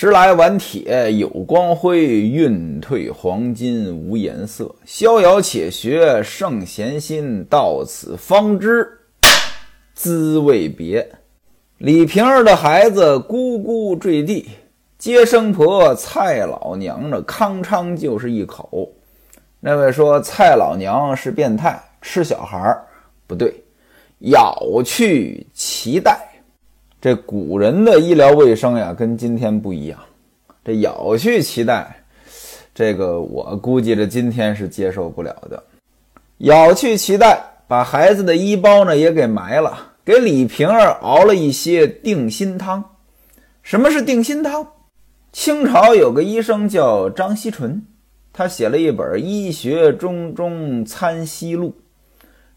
[0.00, 4.74] 时来碗铁有光辉，运退黄金无颜色。
[4.86, 8.88] 逍遥且学圣贤心，到此方知
[9.92, 11.06] 滋味别。
[11.76, 14.48] 李瓶儿的孩子咕咕坠地，
[14.96, 18.90] 接生婆蔡老娘的康昌就是一口。
[19.60, 22.82] 那位说蔡老娘是变态，吃小孩儿
[23.26, 23.52] 不对，
[24.20, 26.26] 咬去脐带。
[27.00, 29.98] 这古人的医疗卫生呀，跟今天不一样。
[30.62, 32.04] 这咬去脐带，
[32.74, 35.62] 这个我估计着今天是接受不了的。
[36.38, 42.84] 咬去脐带，把孩子的衣包呢也给埋了，给李瓶儿熬了一些定心汤。
[43.62, 44.66] 什么是定心汤？
[45.32, 47.82] 清朝有个医生叫张锡纯，
[48.30, 51.68] 他写了一本《医学中中参西录》，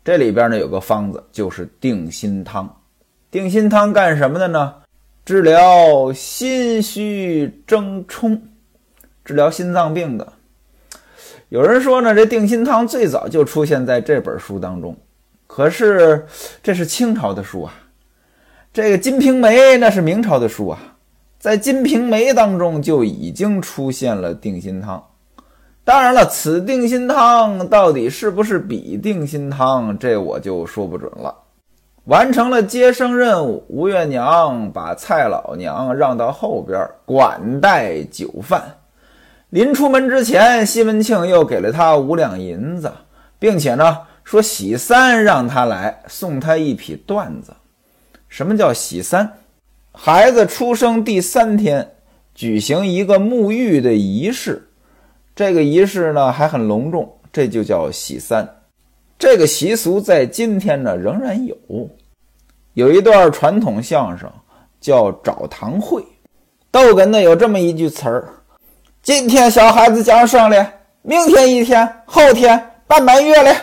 [0.04, 2.70] 这里边呢有个方子，就是定心汤。
[3.34, 4.76] 定心汤干什么的呢？
[5.26, 8.40] 治疗心虚争冲，
[9.26, 10.34] 治疗心脏病的。
[11.50, 14.96] 有人说呢，这定心汤最早就出现在这本书当中，
[15.48, 16.24] 可是
[16.62, 17.74] 这是清朝的书啊。
[18.72, 20.78] 这个《金瓶梅》那是明朝的书啊，
[21.40, 25.04] 在《金瓶梅》当中就已经出现了定心汤。
[25.84, 31.36] 当然了，此定心汤到底是不是彼定心汤，这我就说不准了。
[32.06, 38.62] 完成了接生任务，吴月娘把蔡老娘让到后边管待酒饭。
[39.52, 42.92] 临出门之前，西门庆又给了他五两银子，
[43.40, 47.54] 并且呢说喜三让他来送他一匹缎子。
[48.28, 49.32] 什么叫喜三？
[49.94, 51.96] 孩子出生第三天
[52.36, 54.68] 举行一个沐浴的仪式，
[55.34, 58.46] 这个仪式呢还很隆重，这就叫喜三。
[59.24, 61.56] 这个习俗在今天呢仍然有，
[62.74, 64.30] 有一段传统相声
[64.82, 66.02] 叫《找堂会》，
[66.70, 68.28] 逗哏呢有这么一句词儿：
[69.02, 70.70] 今天小孩子降生了，
[71.04, 73.56] 明天一天，后天办满月了。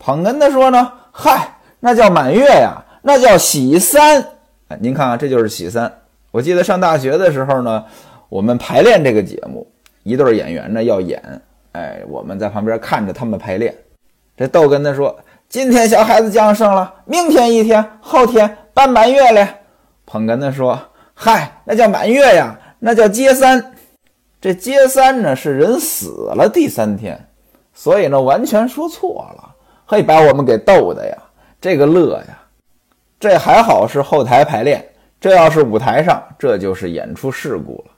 [0.00, 4.20] 捧哏的说呢：嗨，那叫满月呀，那叫喜三。
[4.66, 5.88] 哎，您看啊，这就是喜三。
[6.32, 7.84] 我记得上大学的时候呢，
[8.28, 9.64] 我们排练这个节目，
[10.02, 11.22] 一对演员呢要演，
[11.74, 13.72] 哎，我们在旁边看着他们排练。
[14.40, 15.14] 这逗哏的说
[15.50, 19.46] ：“今天小孩子降生了，明天一天，后天办满月了。”
[20.06, 20.80] 捧哏的说
[21.12, 23.74] ：“嗨，那叫满月呀，那叫接三。
[24.40, 27.22] 这接三呢是人死了第三天，
[27.74, 31.18] 所以呢完全说错了，嘿，把我们给逗的呀，
[31.60, 32.38] 这个乐呀。
[33.18, 34.82] 这还好是后台排练，
[35.20, 37.90] 这要是舞台上，这就是演出事故了。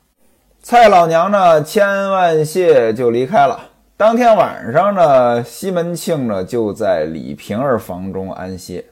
[0.61, 3.61] 蔡老娘呢千万谢就离开了。”
[3.97, 8.85] 当天晚上呢，西门庆呢就在李瓶儿房中安歇。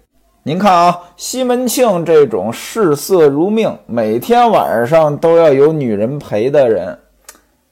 [0.43, 6.97] 您看啊，西门庆这种视色如命，每天晚上都要有女人陪的人，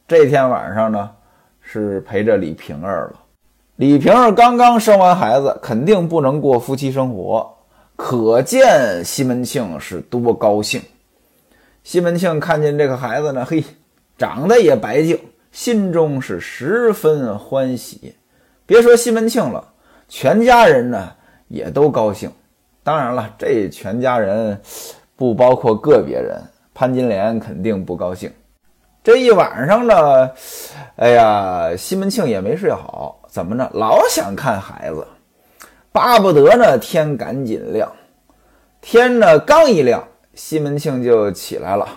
[0.08, 1.10] 这天晚上呢
[1.60, 3.20] 是陪着李瓶儿了。
[3.76, 7.48] 李瓶儿刚刚生完孩子，肯定不能过夫妻生活，
[7.94, 10.82] 可见西门庆是多高兴。
[11.84, 13.62] 西门庆看见这个孩子呢，嘿，
[14.16, 15.16] 长得也白净。
[15.50, 18.14] 心中是十分欢喜，
[18.66, 19.66] 别说西门庆了，
[20.08, 21.10] 全家人呢
[21.48, 22.30] 也都高兴。
[22.82, 24.60] 当然了，这全家人
[25.16, 26.40] 不包括个别人，
[26.72, 28.32] 潘金莲肯定不高兴。
[29.02, 30.30] 这一晚上呢，
[30.96, 35.06] 哎呀，西门庆也没睡好，怎么着，老想看孩子，
[35.92, 37.90] 巴不得呢天赶紧亮。
[38.80, 41.88] 天呢刚一亮，西门庆就起来了，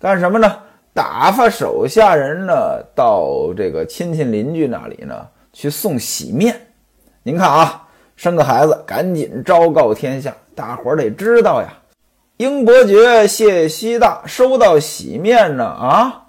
[0.00, 0.58] 干什么呢？
[0.98, 6.60] 打发手下人呢，到这个亲戚邻居那里呢去送喜面。
[7.22, 7.86] 您看啊，
[8.16, 11.72] 生个孩子，赶紧昭告天下，大伙儿得知道呀。
[12.38, 16.24] 英伯爵谢希大收到喜面呢，啊，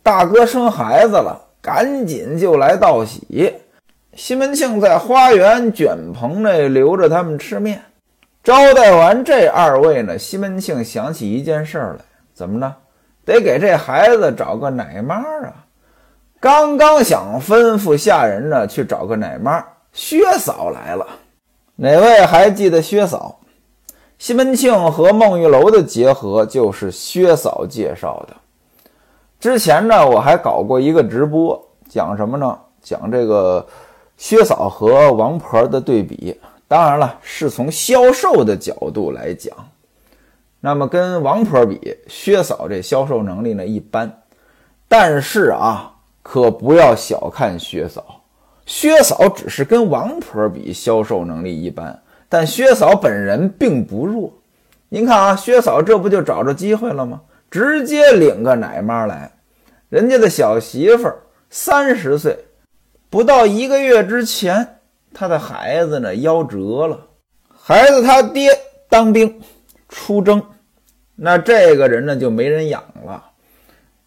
[0.00, 3.52] 大哥生孩子了，赶紧就来道喜。
[4.14, 7.82] 西门庆在花园卷棚内留着他们吃面。
[8.44, 12.76] 招待完这二位呢，西门庆想起一件事儿来，怎么呢？
[13.24, 15.64] 得给这孩子找个奶妈啊！
[16.40, 21.06] 刚刚想吩咐下人呢去找个奶妈，薛嫂来了。
[21.76, 23.38] 哪位还记得薛嫂？
[24.18, 28.36] 西门庆和孟玉楼的结合就是薛嫂介绍的。
[29.40, 32.58] 之前呢，我还搞过一个直播，讲什么呢？
[32.82, 33.66] 讲这个
[34.16, 36.38] 薛嫂和王婆的对比。
[36.68, 39.54] 当然了，是从销售的角度来讲。
[40.64, 44.10] 那么跟王婆比，薛嫂这销售能力呢一般，
[44.88, 48.22] 但是啊，可不要小看薛嫂。
[48.64, 54.32] 薛嫂只是跟王婆比销售能力一般，但薛嫂本人并不弱。
[54.88, 57.20] 您看啊，薛嫂这不就找着机会了吗？
[57.50, 59.30] 直接领个奶妈来。
[59.90, 61.18] 人家的小媳妇儿
[61.50, 62.38] 三十岁，
[63.10, 64.78] 不到一个月之前，
[65.12, 66.98] 她的孩子呢夭折了。
[67.54, 68.50] 孩子他爹
[68.88, 69.42] 当兵
[69.90, 70.42] 出征，
[71.16, 73.22] 那这个人呢就没人养了。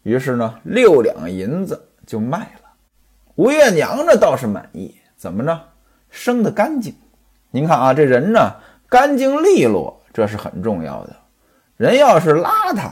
[0.02, 2.70] 于是呢，六两银子就卖了。
[3.34, 5.60] 吴月娘呢倒是满意，怎么着？
[6.10, 6.94] 生得干净。
[7.50, 8.52] 您看啊，这人呢
[8.88, 11.16] 干净利落，这是很重要的。
[11.76, 12.90] 人要是邋遢，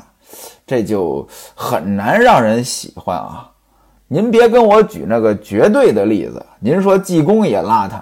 [0.67, 3.51] 这就很难让人喜欢啊。
[4.09, 8.01] 您别跟我举那个绝对的例子，您说济公也邋遢，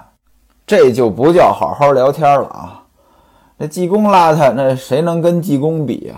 [0.67, 2.84] 这就不叫好好聊天了啊。
[3.57, 6.15] 那济公邋遢，那谁能跟济公比呀？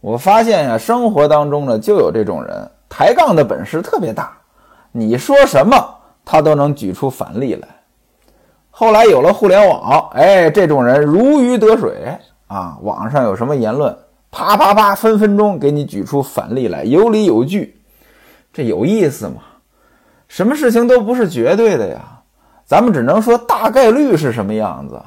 [0.00, 4.36] 我发现呀，生活当中呢就有这种人，抬杠的本事特别大，
[4.90, 5.76] 你说什么
[6.24, 7.68] 他都能举出反例来。
[8.70, 12.18] 后来有了互联网，哎，这种人如鱼得水
[12.48, 12.76] 啊！
[12.82, 13.96] 网上有什么言论，
[14.30, 17.80] 啪啪啪，分分钟给你举出反例来，有理有据，
[18.52, 19.36] 这有意思吗？
[20.28, 22.00] 什么事情都不是绝对的呀，
[22.64, 25.00] 咱们只能说大概率是什么样子。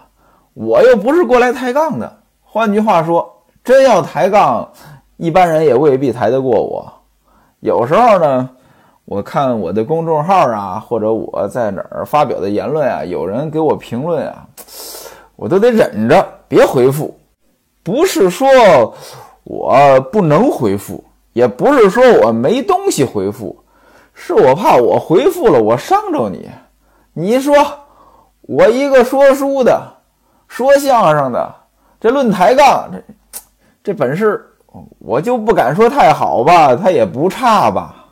[0.55, 2.11] 我又不是过来抬杠的，
[2.41, 3.31] 换句话说，
[3.63, 4.67] 真要抬杠，
[5.17, 6.91] 一般人也未必抬得过我。
[7.59, 8.49] 有时候呢。
[9.07, 14.47] 我看我的公众号啊，或者我在哪儿发表的言论啊，有人给我评论啊，
[15.37, 17.15] 我都得忍着别回复。
[17.83, 18.47] 不是说
[19.43, 21.03] 我不能回复，
[21.33, 23.55] 也不是说我没东西回复，
[24.15, 26.49] 是我怕我回复了我伤着你。
[27.13, 27.55] 你说
[28.41, 29.79] 我一个说书的、
[30.47, 31.55] 说相声的，
[31.99, 33.03] 这论抬杠，这
[33.83, 34.45] 这本事
[34.99, 38.05] 我就不敢说太好吧，他也不差吧。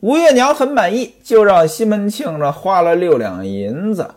[0.00, 4.08] 吴月娘很满意，就让西门庆呢花了六两银子，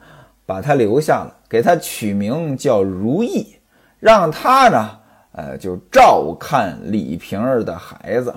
[0.46, 3.56] 把他留下了，给他取名叫如意，
[4.00, 4.90] 让他呢，
[5.34, 8.34] 呃，就照看李瓶儿的孩子。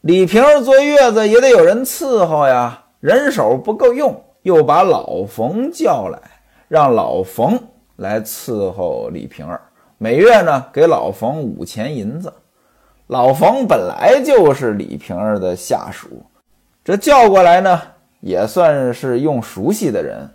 [0.00, 6.18] 李瓶儿坐月子也得有人伺候呀，人手不够用，又把老冯叫来，
[6.68, 7.60] 让老冯
[7.98, 9.60] 来伺候李瓶儿，
[9.98, 12.32] 每月呢给老冯五钱银子。
[13.08, 16.24] 老冯本来就是李瓶儿的下属。
[16.84, 17.82] 这叫过来呢，
[18.20, 20.30] 也算是用熟悉的人。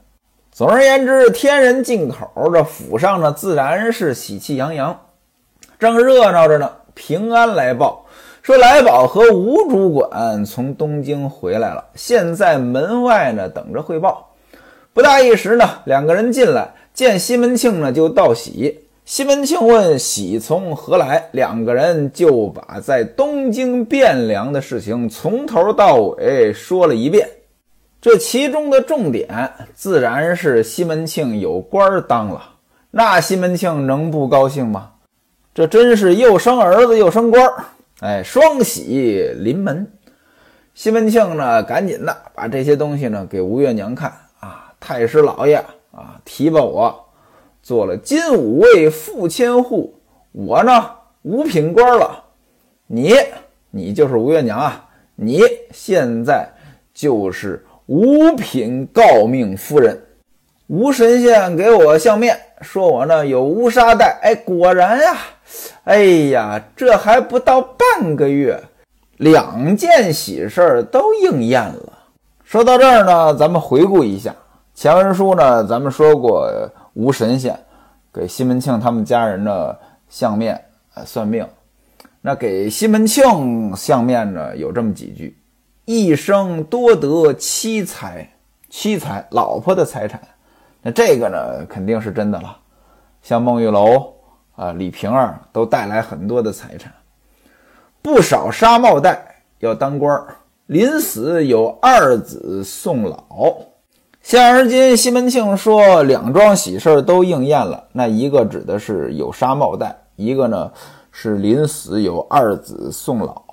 [0.52, 5.00] 总而言之，天人进口，这府上呢自然是喜气洋洋，
[5.80, 6.70] 正热闹着呢。
[6.94, 8.06] 平安来报
[8.42, 14.30] 说，来宝和吴主管从东京回来了，现在门外呢等着汇报。
[14.94, 18.80] 不大一时呢，两个人进来，见西门庆呢就道喜。
[19.06, 27.28] 西门庆问喜从何来，两个人就把在东京汴梁的事情从头到尾说了一遍。
[28.00, 32.42] 这其中的重点自然是西门庆有官当了。
[32.92, 34.92] 那西门庆能不高兴吗？
[35.54, 37.50] 这真是又生儿子又升官
[38.00, 39.86] 哎，双喜临门。
[40.74, 45.64] 西门庆呢，赶紧的把这些东西呢给吴月娘看啊，太师老爷
[45.94, 47.00] 啊，提拔我。
[47.62, 49.96] 做了金五位副千户，
[50.34, 50.92] 我呢
[51.22, 52.26] 五品官了，
[52.88, 53.16] 你
[53.72, 54.86] 你就是吴月娘啊，
[55.16, 55.40] 你
[55.72, 56.46] 现在
[56.94, 59.98] 就是五品诰命夫人。
[60.68, 65.18] 吴神仙给我相面，说我呢有乌纱带，哎，果然呀，
[65.86, 68.62] 哎呀，这还不到半个月，
[69.18, 71.94] 两件喜事儿都应验了。
[72.44, 74.36] 说到这儿呢，咱们回顾一下
[74.74, 76.50] 前文书呢，咱们说过。
[76.96, 77.60] 吴神仙
[78.14, 80.64] 给西门庆他们家人的相面
[80.94, 81.44] 呃算命，
[82.22, 85.36] 那给西门庆相面呢有这么几句：
[85.86, 88.30] 一生多得妻财，
[88.70, 90.22] 妻财老婆的财产。
[90.84, 92.56] 那这个呢肯定是真的了。
[93.24, 94.14] 像孟玉楼
[94.56, 96.94] 啊、李瓶儿都带来很多的财产，
[98.04, 99.20] 不少纱帽带
[99.58, 100.24] 要当官，
[100.68, 103.56] 临死有二子送老。
[104.24, 107.84] 现而今，西门庆说两桩喜事都应验了。
[107.92, 110.72] 那一个指的是有纱帽带，一个呢
[111.12, 113.44] 是临死有二子送老。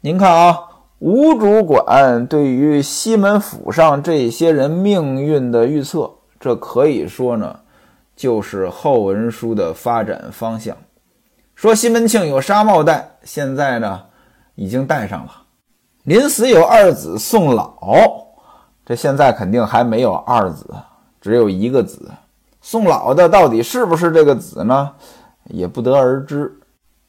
[0.00, 0.60] 您看啊，
[1.00, 7.58] 吴主管对于西门府上这些人命运的预测，这可以说呢
[8.14, 10.76] 就是后文书的发展方向。
[11.56, 14.02] 说西门庆有纱帽带，现在呢
[14.54, 15.32] 已经戴上了。
[16.04, 18.23] 临死有二子送老。
[18.86, 20.66] 这现在肯定还没有二子，
[21.20, 22.10] 只有一个子。
[22.60, 24.92] 送老的到底是不是这个子呢？
[25.44, 26.52] 也不得而知。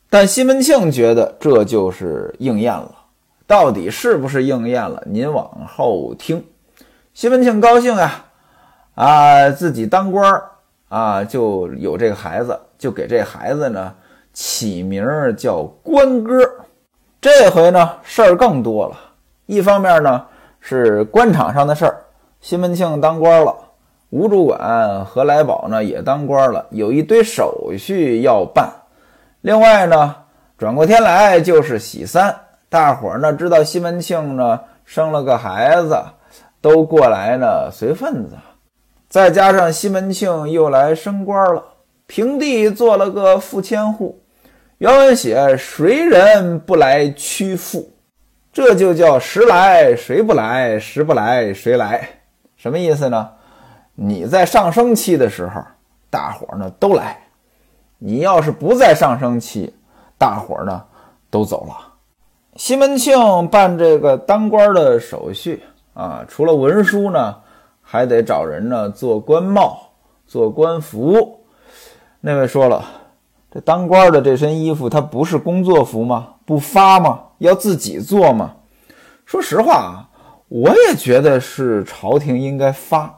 [0.09, 2.91] 但西门庆觉得这就是应验了。
[3.47, 5.01] 到底是不是应验了？
[5.05, 6.43] 您往后听。
[7.13, 8.25] 西门庆高兴呀，
[8.95, 10.43] 啊，自己当官儿
[10.89, 13.93] 啊，就有这个孩子，就给这孩子呢
[14.33, 15.05] 起名
[15.37, 16.37] 叫关哥。
[17.21, 18.97] 这回呢，事儿更多了。
[19.45, 20.25] 一方面呢
[20.67, 21.95] 是官场上的事儿，
[22.41, 23.55] 西门庆当官了，
[24.09, 28.67] 吴主管何来宝呢也当官了，有一堆手续要办。
[29.41, 30.15] 另外呢，
[30.57, 32.35] 转过天来就是喜三，
[32.67, 35.95] 大伙儿呢知道西门庆呢生了个孩子，
[36.61, 38.35] 都过来呢随份子。
[39.07, 41.63] 再加上西门庆又来升官了，
[42.07, 44.19] 平地做了个副千户。
[44.79, 47.87] 原文写谁人不来屈服，
[48.55, 52.07] 这就叫时来谁不来，时不来谁来，
[52.55, 53.29] 什么意思呢？
[53.95, 55.61] 你在上升期的时候，
[56.09, 57.17] 大伙儿呢都来；
[57.97, 59.75] 你要是不在上升期，
[60.17, 60.81] 大伙儿呢
[61.29, 61.75] 都走了。
[62.55, 65.61] 西门庆办这个当官的手续
[65.93, 67.35] 啊，除了文书呢，
[67.81, 69.81] 还得找人呢做官帽、
[70.25, 71.41] 做官服。
[72.21, 72.85] 那位说了。
[73.51, 76.35] 这当官的这身衣服，它不是工作服吗？
[76.45, 77.19] 不发吗？
[77.39, 78.55] 要自己做吗？
[79.25, 80.07] 说实话啊，
[80.47, 83.13] 我也觉得是朝廷应该发，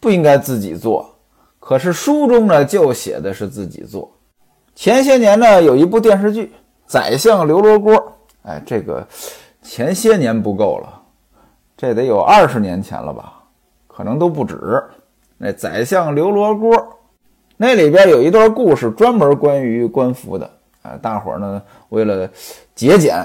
[0.00, 1.14] 不应该自己做。
[1.60, 4.10] 可是书中呢就写的是自己做。
[4.74, 6.46] 前些年呢有一部电视剧
[6.86, 7.94] 《宰相刘罗锅》，
[8.42, 9.06] 哎，这个
[9.62, 11.02] 前些年不够了，
[11.76, 13.40] 这得有二十年前了吧？
[13.86, 14.58] 可能都不止。
[15.38, 16.98] 那宰相刘罗锅。
[17.56, 20.50] 那里边有一段故事，专门关于官服的
[20.82, 20.98] 啊。
[21.00, 22.28] 大伙儿呢，为了
[22.74, 23.24] 节俭，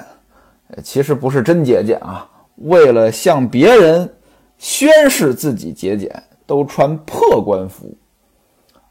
[0.83, 4.11] 其实不是真节俭啊，为了向别人
[4.57, 6.11] 宣示自己节俭，
[6.45, 7.95] 都穿破官服。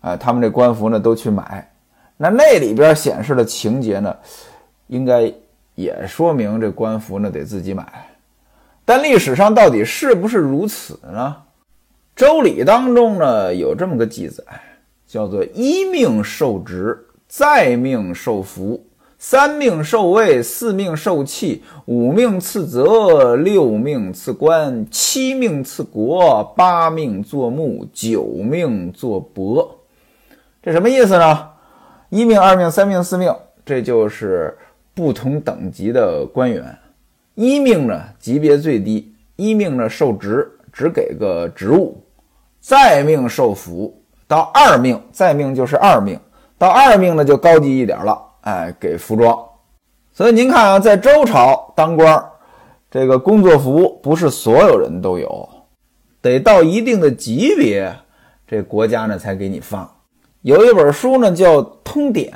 [0.00, 1.70] 啊，他们这官服呢，都去买。
[2.16, 4.16] 那那里边显示的情节呢，
[4.86, 5.32] 应该
[5.74, 7.86] 也说明这官服呢得自己买。
[8.84, 11.36] 但历史上到底是不是如此呢？
[12.20, 14.42] 《周礼》当中呢有这么个记载。
[15.06, 18.86] 叫做一命受职，再命受福，
[19.18, 29.80] 三命受位，四命受器，五命赐泽，六命赐官，七命赐国，八命做木，九命做伯。
[30.62, 31.48] 这什么意思呢？
[32.10, 33.34] 一命、二命、三命、四命，
[33.66, 34.56] 这就是
[34.94, 36.78] 不同等级的官员。
[37.34, 42.00] 一命呢，级别最低，一命呢受职，只给个职务，
[42.60, 44.00] 再命受福。
[44.28, 46.16] 到二命，再命就是二命。
[46.56, 49.38] 到二命呢，就高级一点了，哎，给服装。
[50.10, 52.24] 所以您看啊，在周朝当官，
[52.90, 55.48] 这个工作服不是所有人都有，
[56.22, 57.94] 得到一定的级别，
[58.46, 59.94] 这国家呢才给你发。
[60.40, 62.32] 有一本书呢叫《通典》，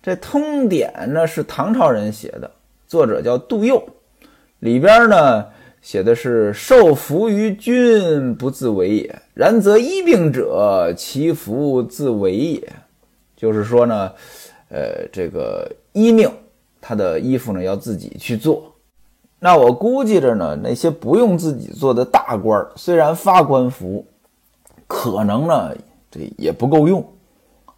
[0.00, 2.48] 这《通典》呢是唐朝人写的，
[2.86, 3.84] 作者叫杜佑，
[4.60, 5.46] 里边呢。
[5.80, 12.60] 写的是受服于君不自为也，然则医病者其服自为也。
[13.36, 14.12] 就是说呢，
[14.70, 16.30] 呃，这个衣命
[16.80, 18.74] 他的衣服呢要自己去做。
[19.38, 24.04] 那我估计着呢，那些不用自己做的大官，虽然发官服，
[24.86, 25.74] 可能呢
[26.10, 27.00] 这也不够用，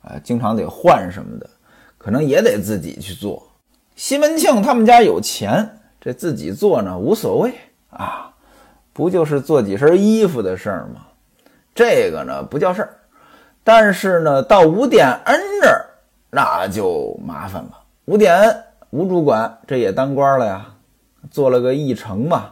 [0.02, 1.48] 啊，经常得换什么的，
[1.98, 3.46] 可能也得自己去做。
[3.94, 7.52] 西门庆他们家有钱，这自己做呢无所谓。
[7.90, 8.32] 啊，
[8.92, 11.06] 不就是做几身衣服的事儿吗？
[11.74, 12.96] 这个呢不叫事儿，
[13.62, 15.89] 但是呢到五点恩这儿
[16.30, 17.70] 那就麻烦了。
[18.06, 20.66] 吴典恩吴主管这也当官了呀，
[21.30, 22.50] 做了个议程嘛。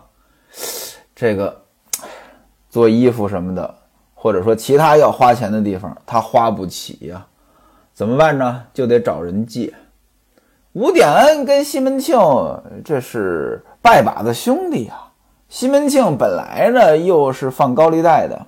[1.14, 1.62] 这个
[2.70, 3.74] 做衣服什么的，
[4.14, 7.26] 或者说其他要花钱的地方，他花不起呀，
[7.92, 8.64] 怎么办呢？
[8.72, 9.72] 就得找人借。
[10.74, 12.16] 吴典恩跟西门庆
[12.84, 14.94] 这是拜把子兄弟呀。
[15.48, 18.46] 西门庆本来呢又是放高利贷的，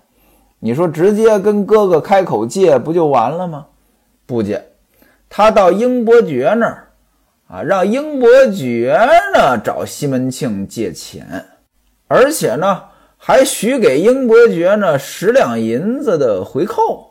[0.58, 3.66] 你说直接跟哥哥开口借不就完了吗？
[4.26, 4.64] 不借，
[5.30, 6.88] 他到英伯爵那儿
[7.48, 8.94] 啊，让英伯爵
[9.32, 11.46] 呢找西门庆借钱，
[12.08, 12.82] 而且呢
[13.16, 17.06] 还许给英伯爵呢十两银子的回扣。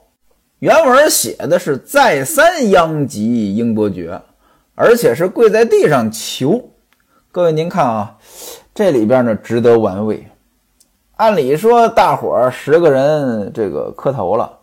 [0.60, 4.22] 原文写的是再三央及英伯爵，
[4.76, 6.70] 而且是跪在地上求。
[7.32, 8.18] 各位您看啊。
[8.72, 10.26] 这里边呢值得玩味。
[11.18, 14.58] 按理说，大伙儿十个人这个磕头了，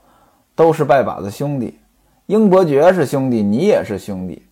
[0.55, 1.79] 都是拜把子兄弟。
[2.27, 4.43] 英伯爵是兄弟，你也是兄弟，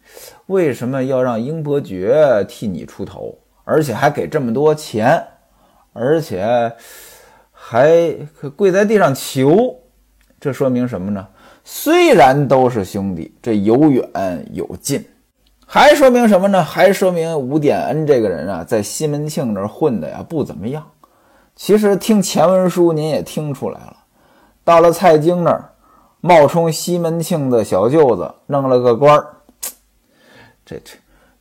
[0.47, 5.21] 为什么要让英伯爵替你出头，而且还给这么多钱，
[5.93, 6.73] 而且
[7.51, 8.15] 还
[8.55, 9.77] 跪在地上求？
[10.39, 11.27] 这说明什么呢？
[11.65, 14.09] 虽然都是兄弟，这有远
[14.53, 15.05] 有近。
[15.67, 16.63] 还说明什么呢？
[16.63, 20.85] 还说明吴典恩这个人啊，在西门庆那儿混的呀不怎么样。
[21.57, 23.97] 其实听前文书您也听出来了，
[24.63, 25.73] 到了蔡京那儿，
[26.27, 29.27] 冒充西门庆的小舅子，弄了个官儿。
[30.65, 30.93] 这这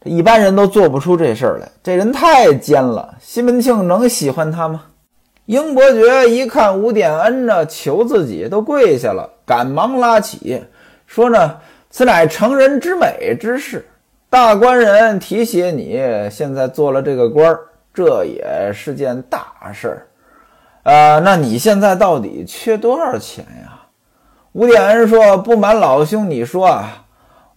[0.01, 3.15] 这一般人都做不出这事儿来，这人太奸了。
[3.21, 4.87] 西门庆能喜欢他吗？
[5.45, 10.61] 英伯爵一看吴点恩呢，求自己都跪下了，赶忙拉起，
[11.07, 11.59] 说呢
[11.89, 13.87] ：“此乃成人之美之事，
[14.29, 15.97] 大官人提携你，
[16.29, 17.61] 现在做了这个官儿，
[17.93, 20.07] 这也是件大事儿。
[20.83, 23.62] 呃，那你现在到底缺多少钱呀？”
[24.53, 27.05] 吴殿恩说：“不瞒老兄，你说啊，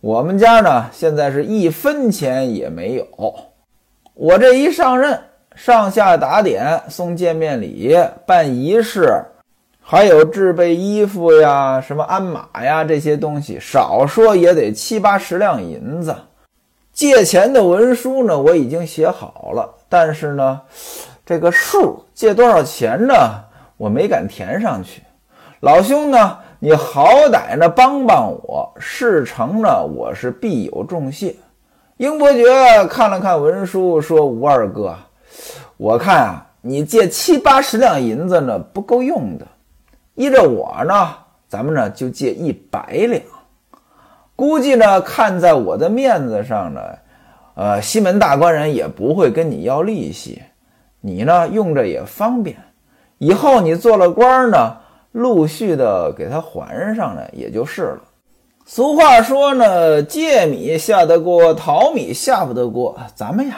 [0.00, 3.06] 我们家呢，现在是一分钱也没有。
[4.14, 5.20] 我这一上任，
[5.54, 9.12] 上下打点、送见面礼、办仪式，
[9.78, 16.16] 还有制备衣服呀、什么鞍马呀这些东西，少说也得七八十两银子。
[16.94, 20.62] 借钱的文书呢，我已经写好了，但是呢，
[21.26, 23.14] 这个数借多少钱呢，
[23.76, 25.02] 我没敢填上去。
[25.60, 31.36] 老兄呢？”你好歹呢帮帮我，事成呢我是必有重谢。
[31.98, 34.96] 英伯爵看了看文书，说：“吴二哥，
[35.76, 39.46] 我看啊，你借七八十两银子呢不够用的。
[40.14, 41.14] 依着我呢，
[41.46, 43.20] 咱们呢就借一百两。
[44.34, 46.80] 估计呢，看在我的面子上呢，
[47.54, 50.40] 呃，西门大官人也不会跟你要利息。
[51.02, 52.56] 你呢用着也方便，
[53.18, 54.78] 以后你做了官呢。”
[55.16, 58.00] 陆续的给他还上呢，也就是了。
[58.66, 62.94] 俗话说呢，借米下得锅，淘米下不得锅。
[63.14, 63.56] 咱们呀，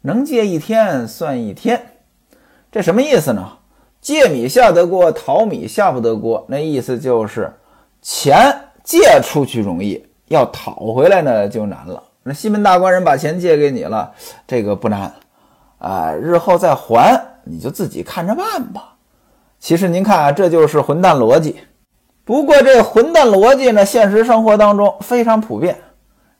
[0.00, 1.98] 能借一天算一天。
[2.72, 3.58] 这什么意思呢？
[4.00, 6.46] 借米下得锅，淘米下不得锅。
[6.48, 7.52] 那意思就是，
[8.00, 12.02] 钱借出去容易，要讨回来呢就难了。
[12.22, 14.10] 那西门大官人把钱借给你了，
[14.46, 15.12] 这个不难
[15.78, 18.94] 啊，日后再还，你就自己看着办吧。
[19.60, 21.56] 其实您看啊，这就是混蛋逻辑。
[22.24, 25.76] 不过这混蛋逻辑呢，现实生活当中非常普遍。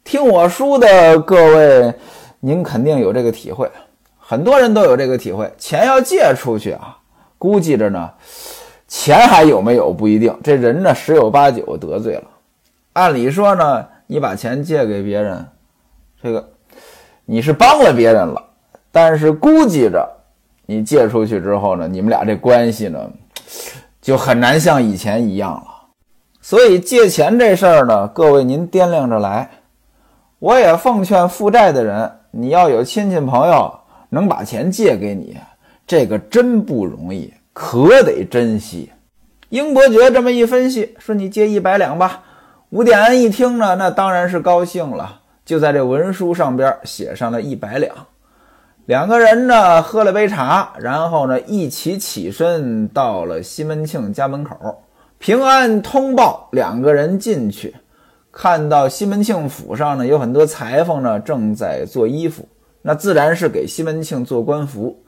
[0.04, 1.94] 听我书的各位，
[2.40, 3.70] 您肯定有这个体会，
[4.18, 5.52] 很多人都有这个体会。
[5.58, 6.96] 钱要借出去啊，
[7.38, 8.10] 估计着呢，
[8.86, 12.24] 钱还有没有不一定，这人呢十有八九得罪了。
[12.92, 15.46] 按理说呢，你把钱借给别人，
[16.22, 16.48] 这个
[17.24, 18.42] 你是帮了别人了，
[18.92, 20.17] 但是估计着。
[20.70, 23.10] 你借出去之后呢，你们俩这关系呢，
[24.02, 25.64] 就很难像以前一样了。
[26.42, 29.48] 所以借钱这事儿呢，各位您掂量着来。
[30.38, 35.38] 我也奉劝负债的人，你要有亲戚朋友能把钱借给你，
[35.86, 38.92] 这个真不容易，可得珍惜。
[39.48, 42.24] 英伯爵这么一分析，说你借一百两吧。
[42.68, 47.96] 吴典安一听呢，那当然是高兴了，就在这文书上边写上了一百两。
[48.88, 54.82] 两个人呢喝了杯茶，然后呢一起起身到了西门庆家门口，
[55.18, 56.48] 平安通报。
[56.52, 57.76] 两个人进去，
[58.32, 62.48] 看到西门庆府上呢有很多裁缝呢正在做衣服，
[62.80, 64.98] 那自然是给西门庆做官服。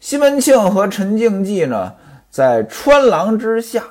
[0.00, 1.92] 西门庆和陈静济呢
[2.30, 3.84] 在穿廊之下，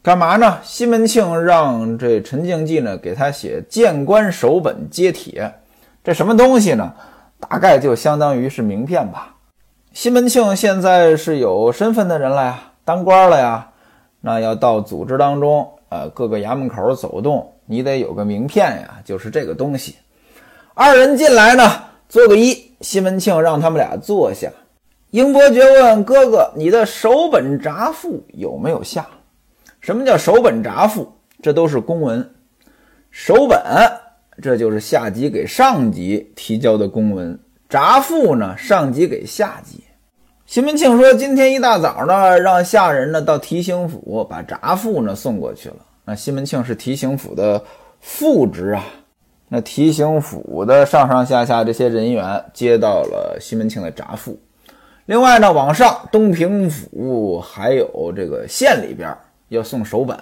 [0.00, 0.56] 干嘛呢？
[0.62, 5.52] 西门庆让这陈静济呢给他写见官手本揭帖，
[6.02, 6.90] 这什么东西呢？
[7.40, 9.34] 大概就相当于是名片吧。
[9.92, 13.68] 西门庆现在是有身份的人了呀，当官了呀，
[14.20, 19.96] 那要到组织当中，呃，各个衙门口走动，你得有个名片呀，就是这个东西。
[20.74, 21.68] 二人进来呢，
[22.08, 22.56] 做个揖。
[22.80, 24.50] 西门庆让他们俩坐下。
[25.10, 29.06] 英伯爵问哥哥：“你的手本札赋有没有下？
[29.80, 31.12] 什么叫手本札赋？
[31.42, 32.34] 这都是公文，
[33.10, 33.60] 手本。”
[34.40, 39.84] 这就是下级给上级提交的公文，札赋呢，上级给下级。
[40.46, 45.76] 西门庆说：“今天一大早呢，让下人呢到提刑府把札赋呢送过去了。
[46.04, 47.62] 那西门庆是提刑府的
[48.00, 48.84] 副职啊，
[49.48, 54.36] 那提刑府的上上下下这些人员接到了西门庆的札赋。
[55.06, 59.16] 另外呢，往上东平府还有这个县里边
[59.50, 60.18] 要送手本，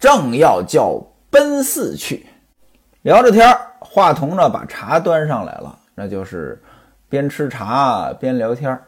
[0.00, 2.26] 正要叫奔四去。”
[3.02, 6.60] 聊着天话筒呢把茶端上来了，那就是
[7.08, 8.78] 边吃茶边聊天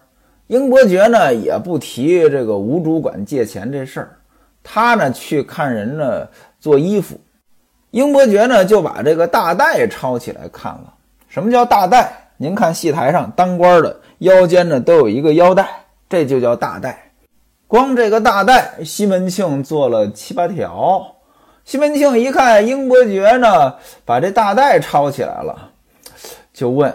[0.49, 4.17] 英伯爵呢也不提这个吴主管借钱这事儿，
[4.65, 6.27] 他呢去看人呢
[6.59, 7.19] 做衣服。
[7.93, 10.95] 英伯爵呢就把这个大带抄起来看了。
[11.29, 12.13] 什么叫大带？
[12.37, 15.69] 您看戏台上当官的腰间呢都有一个腰带，
[16.09, 17.13] 这就叫大带。
[17.69, 21.15] 光这个大带，西门庆做了七八条。
[21.71, 25.71] 西门庆一看英伯爵呢，把这大带抄起来了，
[26.53, 26.93] 就问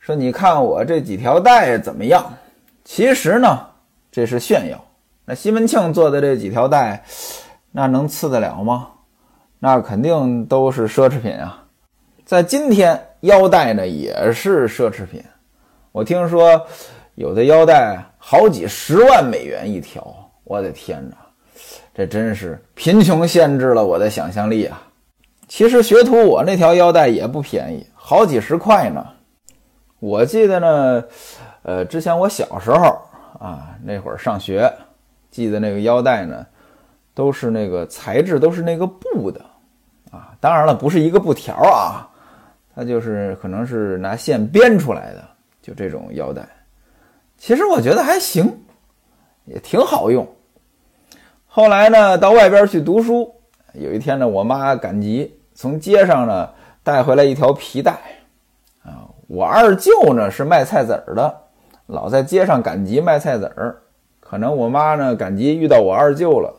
[0.00, 2.30] 说：“你看我这几条带怎么样？”
[2.84, 3.66] 其实呢，
[4.10, 4.78] 这是炫耀。
[5.24, 7.02] 那西门庆做的这几条带，
[7.70, 8.88] 那能次得了吗？
[9.58, 11.64] 那肯定都是奢侈品啊！
[12.26, 15.24] 在今天，腰带呢也是奢侈品。
[15.90, 16.66] 我听说
[17.14, 21.16] 有的腰带好几十万美元一条，我的天哪，
[21.94, 24.82] 这真是贫穷限制了我的想象力啊！
[25.46, 29.06] 其实学徒我那条腰带也不便宜，好几十块呢。
[29.98, 31.04] 我记得呢，
[31.62, 32.98] 呃，之前我小时候
[33.38, 34.72] 啊，那会儿上学，
[35.30, 36.46] 系的那个腰带呢，
[37.12, 39.44] 都是那个材质都是那个布的，
[40.10, 42.08] 啊，当然了，不是一个布条啊，
[42.74, 45.22] 它就是可能是拿线编出来的，
[45.60, 46.48] 就这种腰带。
[47.36, 48.50] 其实我觉得还行，
[49.44, 50.26] 也挺好用。
[51.54, 53.30] 后来呢，到外边去读书，
[53.74, 56.48] 有一天呢，我妈赶集，从街上呢
[56.82, 57.92] 带回来一条皮带。
[58.82, 61.40] 啊我二舅呢是卖菜籽儿的，
[61.88, 63.76] 老在街上赶集卖菜籽儿。
[64.18, 66.50] 可能我妈呢赶集遇到我二舅了，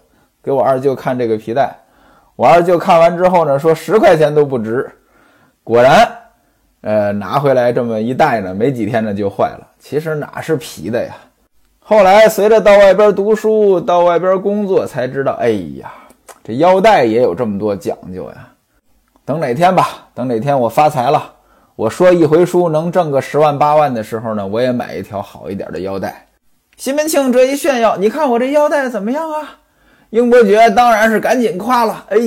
[0.43, 1.75] 给我二舅看这个皮带。
[2.35, 4.87] 我二舅看完之后呢说十块钱都不值。
[5.63, 6.07] 果然，
[6.81, 9.67] 呃，拿回来这么一袋呢，没几天呢就坏了。
[9.79, 11.15] 其实哪是皮的呀？
[11.85, 15.91] 后来随着到外边读书、到外边工作，才知道，哎呀，
[16.41, 18.47] 这腰带也有这么多讲究呀。
[19.25, 21.33] 等哪天吧，等哪天我发财了。
[21.75, 26.25] 我说一回书能挣个十万八万的时候呢，我也买一条好一点的腰带。
[26.77, 29.59] 西门庆这一炫耀，你看我这腰带怎么样啊？
[30.11, 32.05] 英伯爵当然是赶紧夸了。
[32.09, 32.17] 哎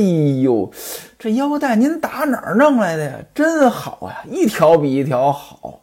[0.43, 0.71] 呦，
[1.19, 3.13] 这腰带您打哪儿弄来的呀？
[3.35, 5.81] 真好呀，一条比一条好。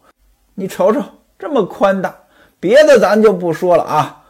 [0.53, 1.01] 你瞅瞅，
[1.39, 2.13] 这么宽大，
[2.63, 4.23] 别的咱就不说了啊，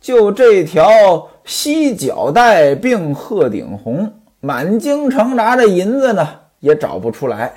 [0.00, 6.26] 就这条犀角带并鹤顶红，满京城拿着银子呢
[6.60, 7.52] 也找不出来。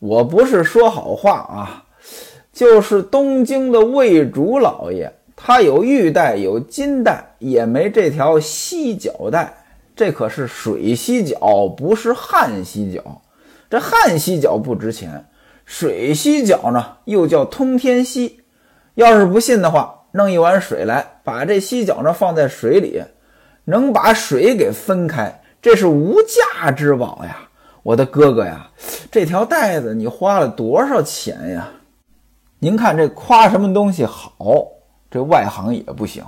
[0.00, 1.84] 我不是说好话啊，
[2.52, 9.54] 就是东京的魏主老爷，他有玉带，有金带，也没这条犀角带。
[9.96, 13.22] 这可是水犀角，不是旱犀角。
[13.70, 15.24] 这旱犀角不值钱，
[15.64, 18.40] 水犀角呢又叫通天犀。
[18.94, 23.02] 要是不信的话，弄一碗水来，把这犀角呢放在水里，
[23.64, 27.36] 能把水给分开，这是无价之宝呀。
[27.82, 28.68] 我的哥哥呀，
[29.10, 31.68] 这条带子你花了多少钱呀？
[32.60, 34.64] 您看这夸什么东西好，
[35.10, 36.24] 这外行也不行。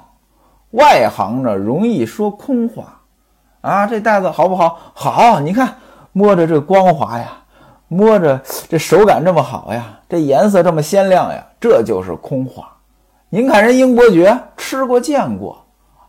[0.72, 3.00] 外行呢容易说空话
[3.62, 3.86] 啊。
[3.86, 4.78] 这带子好不好？
[4.92, 5.76] 好，你看
[6.12, 7.38] 摸着这光滑呀，
[7.88, 12.72] 摸着这手感这么好呀，这颜色这么鲜亮呀，这就是空话。
[13.28, 15.64] 您看人英伯爵吃过见过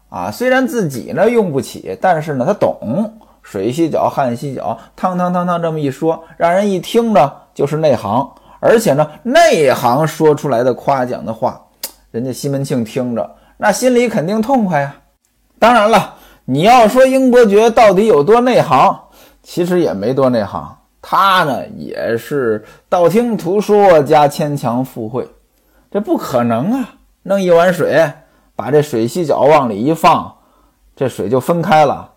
[0.10, 3.14] 啊，虽然自己呢用不起，但是呢他懂。
[3.44, 11.62] 水洗脚、汗洗脚，汤汤汤汤这么一说，让人一听着就是内行，而且呢，内行说出来的夸奖的话，
[12.12, 14.94] 人家西门庆听着那心里肯定痛快呀。
[15.60, 19.00] 当然了，你要说英伯爵到底有多内行，
[19.42, 25.30] 其实也没多内行，他呢也是道听途说加牵强附会，
[25.90, 26.90] 这不可能啊！
[27.24, 28.12] 弄一碗水，
[28.56, 30.34] 把这水洗脚往里一放，
[30.96, 32.10] 这水就分开了。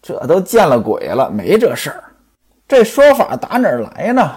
[0.00, 2.04] 这都见了鬼了，没这事儿。
[2.68, 4.30] 这说法打哪儿来呢？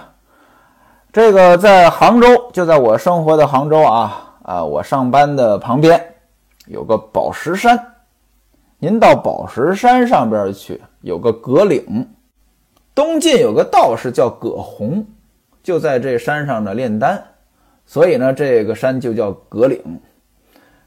[1.11, 6.15] 这个在杭州，就在我生活的杭州啊啊，我上班的旁边
[6.67, 7.93] 有个宝石山。
[8.79, 12.07] 您到宝石山上边去，有个葛岭，
[12.97, 15.05] 东晋有个道士叫葛洪，
[15.61, 17.23] 就在这山上呢炼丹，
[17.85, 19.79] 所以呢这个山就叫葛岭。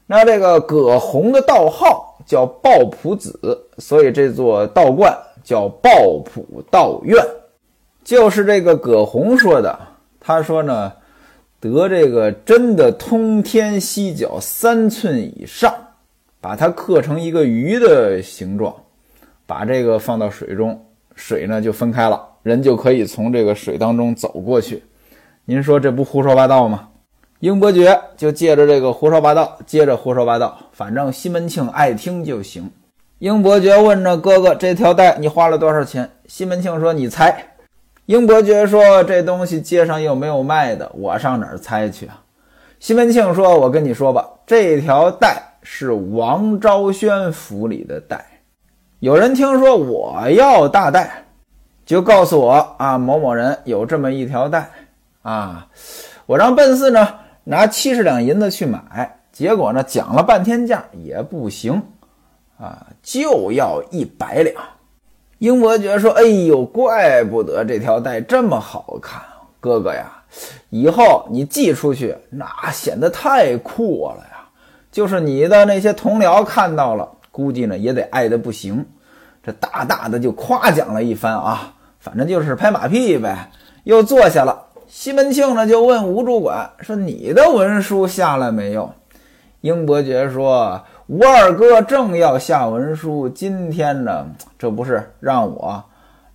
[0.07, 2.09] 那这个葛洪的道号。
[2.23, 5.11] 叫抱朴子，所以这座道观
[5.43, 5.89] 叫抱
[6.23, 7.17] 朴道院，
[8.03, 9.77] 就是这个葛洪说的。
[10.19, 10.93] 他说呢，
[11.59, 15.73] 得这个真的通天犀角三寸以上，
[16.39, 18.73] 把它刻成一个鱼的形状，
[19.47, 20.79] 把这个放到水中，
[21.21, 24.83] 水呢就分开了，人就可以从这个水当中走过去。
[25.45, 26.89] 您说这不胡说八道吗？
[27.41, 32.71] 英伯爵就借着这个胡说八道，接着胡说八道，反正西门庆爱听就行。
[33.19, 37.53] 英伯爵问着哥哥：“这条带你花了多少钱？”西门庆说：“你猜。”
[38.07, 42.19] 英伯爵说：“这东西街上又没有卖的，我上哪儿猜去啊？”
[42.79, 48.25] 西门庆说：“我跟你说吧，这条带是王昭宣府里的带。
[49.01, 51.25] 有人听说我要大带，
[51.87, 54.69] 就告诉我啊，某某人有这么一条带
[55.23, 55.67] 啊，
[56.27, 61.81] 我让奔四呢。”拿七十两银子去买，结果呢讲了半天价也不行，
[62.59, 64.55] 啊，就要一百两。
[65.39, 69.19] 英伯爵说：“哎呦，怪不得这条带这么好看，
[69.59, 70.11] 哥哥呀，
[70.69, 74.47] 以后你寄出去那显得太酷了呀。
[74.91, 78.85] 就是你的那些同僚看到了，估计呢也得爱的不行。
[79.43, 83.49] 这大大的就夸奖了一番啊，反正就是拍马屁呗。
[83.83, 88.93] 又坐下了。”西门庆呢就问吴主管说：“你的文书下来没有？”
[89.61, 94.25] 英伯爵说：“吴二哥正要下文书，今天呢，
[94.59, 95.81] 这不是让我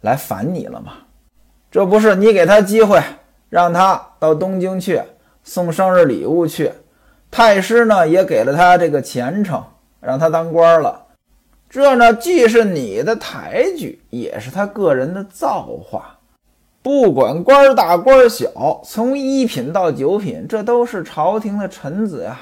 [0.00, 0.92] 来烦你了吗？
[1.70, 2.98] 这不是你给他机会，
[3.50, 5.02] 让他到东京去
[5.44, 6.72] 送生日礼物去。
[7.30, 9.62] 太师呢也给了他这个前程，
[10.00, 11.04] 让他当官了。
[11.68, 16.12] 这呢既是你的抬举，也是他个人的造化。”
[16.82, 22.38] 不管官大官小，从一品到九品，这都是朝廷的臣子呀。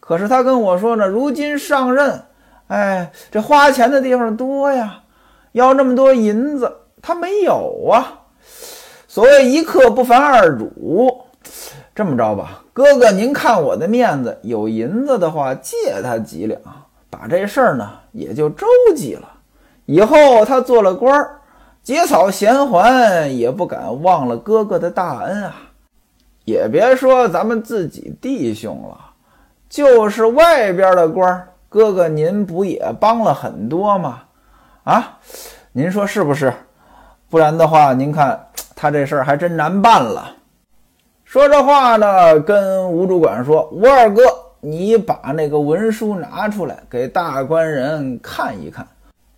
[0.00, 2.22] 可是他跟我说呢，如今上任，
[2.66, 5.00] 哎，这花钱的地方多呀，
[5.52, 8.20] 要那么多银子，他没有啊。
[9.08, 11.22] 所谓一刻不烦二主，
[11.94, 16.60] 这么着吧，哥哥您看我的面子，有银子的话借他几两，
[17.16, 19.28] 把这事儿呢也就周济了。
[19.86, 21.32] 以后他做了官儿。
[21.82, 25.54] 结草衔环，也不敢忘了哥哥的大恩啊！
[26.44, 28.98] 也别说咱们自己弟兄了，
[29.68, 34.22] 就是外边的官哥哥您不也帮了很多吗？
[34.82, 35.18] 啊，
[35.70, 36.52] 您说是不是？
[37.30, 40.34] 不然的话，您看他这事儿还真难办了。
[41.24, 44.22] 说这话呢，跟吴主管说：“吴二哥，
[44.68, 48.84] 你把那个文书拿出来，给大官人看一看。”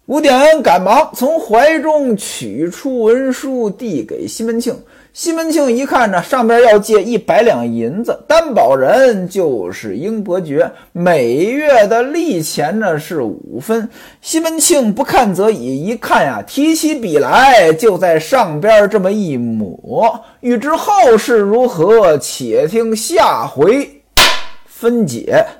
[0.06, 4.74] 吴典恩赶忙从怀中取出文书，递给西门庆。
[5.12, 13.90] 西门庆一看呢，上边要借一百两银子，担保人就是英伯爵，每月的利钱呢是五分。
[14.22, 20.24] 西门庆不看则已，一看呀，提起笔来就在上边这么一抹。
[20.40, 23.97] 欲知后事如何，且听下回
[24.78, 25.57] 分解。